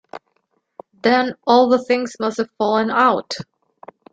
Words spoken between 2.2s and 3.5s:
have fallen out!